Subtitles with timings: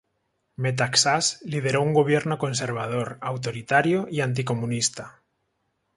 [0.57, 5.21] Metaxás lideró un gobierno conservador, autoritario y anticomunista.